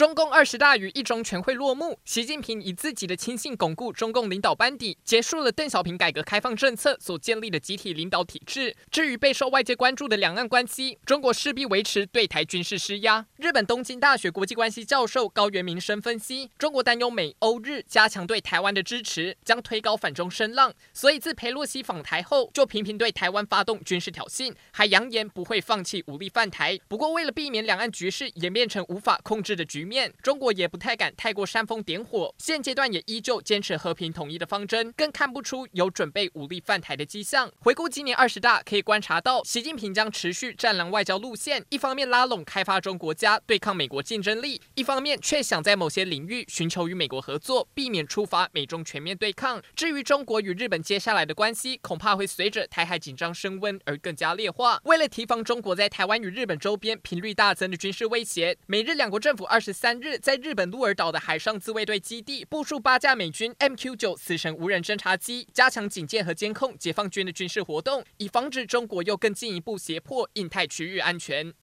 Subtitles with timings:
[0.00, 8.74] 中共二十大与一中全会落幕，习近平以自己的亲信巩固中共领导班底，结束了邓小平改革开放政策所建立的集体领导体制。
[8.90, 13.26] 至于备受外界关注的两岸关系，中国势必维持对台军事施压。
[13.36, 26.80] 日本东京大学国际关系教授高原明生分析，中国担忧美欧日加强对台湾的支持，将推高反中声浪，所以自裴洛西访台后，就频频对台湾发动军事挑衅，还扬言不会放弃武力犯台。
[26.88, 29.89] 不过，为了避免两岸局势演变成无法控制的局面。
[29.90, 37.50] 面中国也不太敢太过煽风点火，现阶段也依旧坚持和平统一的方针，更看不出有准备武力犯台的迹象。
[37.58, 49.60] 回顾今年二十大，可以观察到，习近平将持续战狼外交路线，一方面拉拢开发中国家对抗美国竞争力，一方面却想在某些领域寻求与美国合作，避免触发美中全面对抗。
[49.74, 54.80] 至于中国与日本接下来的关系，恐怕会随着台海紧张升温而更加烈化。
[54.84, 71.54] 为了提防中国在台湾与日本周边频率大增的军事威胁，美日两国政府二十三日，在日本鹿儿岛的海上自卫队基地部署八架美军 MQ 九死神无人侦察机，加强警戒和监控解放军的军事活动，以防止中国又更进一步胁迫印太区域安全。